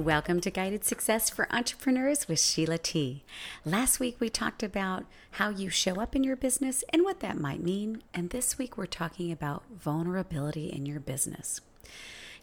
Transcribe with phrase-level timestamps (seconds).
[0.00, 3.22] Welcome to Guided Success for Entrepreneurs with Sheila T.
[3.66, 7.38] Last week we talked about how you show up in your business and what that
[7.38, 11.60] might mean, and this week we're talking about vulnerability in your business.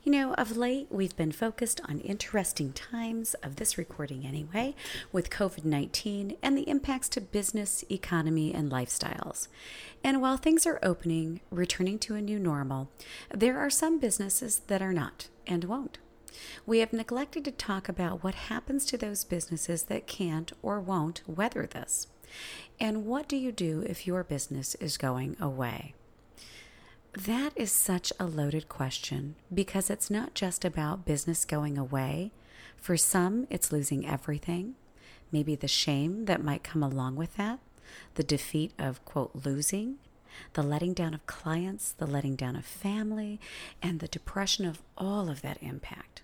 [0.03, 4.75] You know, of late we've been focused on interesting times of this recording anyway,
[5.11, 9.47] with COVID 19 and the impacts to business, economy, and lifestyles.
[10.03, 12.91] And while things are opening, returning to a new normal,
[13.33, 15.97] there are some businesses that are not and won't.
[16.66, 21.22] We have neglected to talk about what happens to those businesses that can't or won't
[21.27, 22.08] weather this.
[22.80, 25.94] And what do you do if your business is going away?
[27.14, 32.31] That is such a loaded question because it's not just about business going away.
[32.75, 34.75] For some, it's losing everything,
[35.31, 37.59] maybe the shame that might come along with that,
[38.16, 39.95] the defeat of, quote, losing,
[40.53, 43.39] the letting down of clients, the letting down of family,
[43.81, 46.21] and the depression of all of that impact.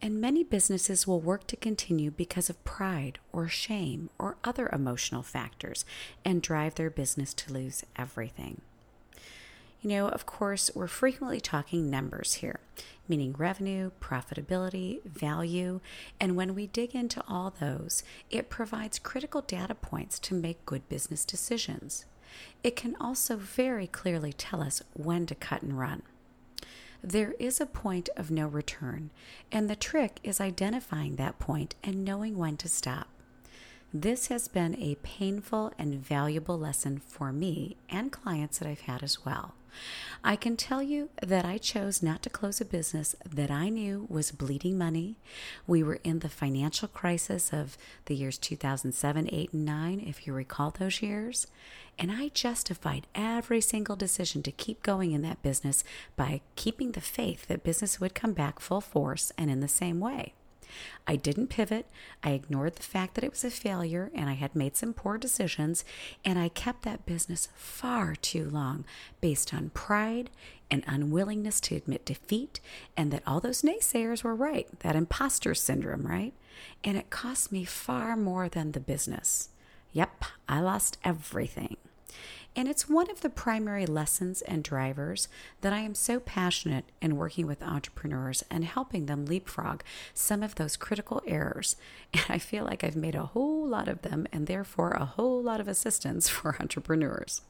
[0.00, 5.22] And many businesses will work to continue because of pride or shame or other emotional
[5.22, 5.84] factors
[6.24, 8.62] and drive their business to lose everything.
[9.80, 12.60] You know, of course, we're frequently talking numbers here,
[13.08, 15.80] meaning revenue, profitability, value,
[16.20, 20.88] and when we dig into all those, it provides critical data points to make good
[20.88, 22.04] business decisions.
[22.62, 26.02] It can also very clearly tell us when to cut and run
[27.02, 29.10] there is a point of no return,
[29.50, 33.08] and the trick is identifying that point and knowing when to stop.
[33.92, 39.02] This has been a painful and valuable lesson for me and clients that I've had
[39.02, 39.54] as well.
[40.24, 44.06] I can tell you that I chose not to close a business that I knew
[44.08, 45.16] was bleeding money.
[45.66, 47.76] We were in the financial crisis of
[48.06, 51.46] the years 2007, 8, and 9, if you recall those years.
[51.98, 55.84] And I justified every single decision to keep going in that business
[56.16, 60.00] by keeping the faith that business would come back full force and in the same
[60.00, 60.34] way.
[61.06, 61.86] I didn't pivot.
[62.22, 65.18] I ignored the fact that it was a failure and I had made some poor
[65.18, 65.84] decisions,
[66.24, 68.84] and I kept that business far too long
[69.20, 70.30] based on pride
[70.70, 72.60] and unwillingness to admit defeat,
[72.96, 76.32] and that all those naysayers were right, that imposter syndrome, right?
[76.82, 79.50] And it cost me far more than the business.
[79.92, 81.76] Yep, I lost everything.
[82.54, 85.28] And it's one of the primary lessons and drivers
[85.62, 89.82] that I am so passionate in working with entrepreneurs and helping them leapfrog
[90.12, 91.76] some of those critical errors.
[92.12, 95.42] And I feel like I've made a whole lot of them and therefore a whole
[95.42, 97.40] lot of assistance for entrepreneurs.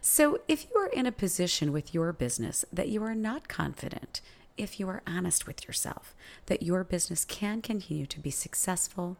[0.00, 4.20] So, if you are in a position with your business that you are not confident,
[4.56, 6.14] if you are honest with yourself
[6.46, 9.18] that your business can continue to be successful,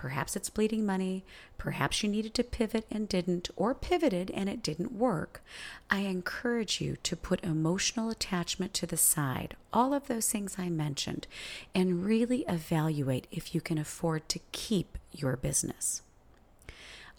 [0.00, 1.26] Perhaps it's bleeding money.
[1.58, 5.42] Perhaps you needed to pivot and didn't, or pivoted and it didn't work.
[5.90, 10.70] I encourage you to put emotional attachment to the side, all of those things I
[10.70, 11.26] mentioned,
[11.74, 16.00] and really evaluate if you can afford to keep your business.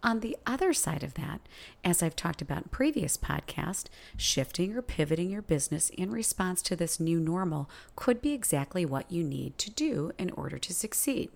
[0.01, 1.41] On the other side of that,
[1.83, 6.75] as I've talked about in previous podcasts, shifting or pivoting your business in response to
[6.75, 11.29] this new normal could be exactly what you need to do in order to succeed.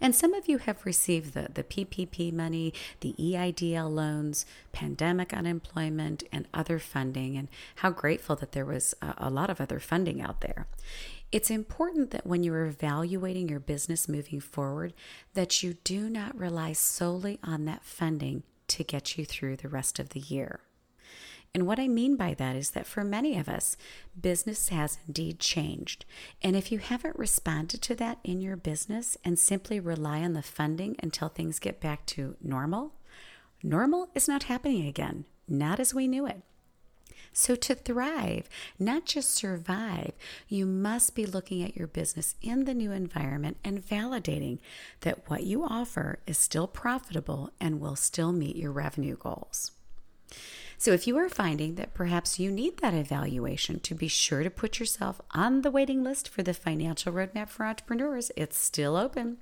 [0.00, 6.24] And some of you have received the, the PPP money, the EIDL loans, pandemic unemployment,
[6.32, 10.20] and other funding, and how grateful that there was a, a lot of other funding
[10.20, 10.66] out there.
[11.30, 14.94] It's important that when you're evaluating your business moving forward,
[15.34, 19.98] that you do not rely solely on that funding to get you through the rest
[19.98, 20.60] of the year.
[21.54, 23.76] And what I mean by that is that for many of us,
[24.20, 26.04] business has indeed changed.
[26.42, 30.42] And if you haven't responded to that in your business and simply rely on the
[30.42, 32.92] funding until things get back to normal,
[33.62, 36.42] normal is not happening again, not as we knew it.
[37.32, 38.48] So, to thrive,
[38.78, 40.12] not just survive,
[40.48, 44.58] you must be looking at your business in the new environment and validating
[45.00, 49.72] that what you offer is still profitable and will still meet your revenue goals.
[50.80, 54.50] So if you are finding that perhaps you need that evaluation to be sure to
[54.50, 59.38] put yourself on the waiting list for the Financial Roadmap for Entrepreneurs, it's still open.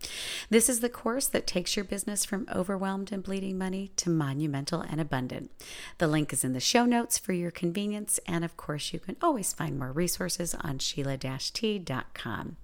[0.49, 4.81] This is the course that takes your business from overwhelmed and bleeding money to monumental
[4.81, 5.50] and abundant.
[5.99, 9.17] The link is in the show notes for your convenience, and of course, you can
[9.21, 12.56] always find more resources on sheila-t.com.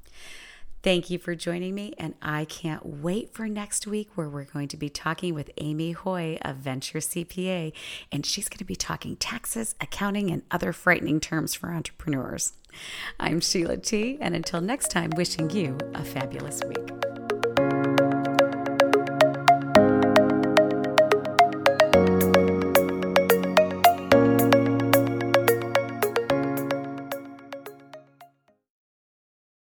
[0.82, 4.66] Thank you for joining me, and I can't wait for next week where we're going
[4.66, 7.72] to be talking with Amy Hoy of Venture CPA,
[8.10, 12.54] and she's going to be talking taxes, accounting, and other frightening terms for entrepreneurs.
[13.20, 17.01] I'm Sheila T, and until next time, wishing you a fabulous week.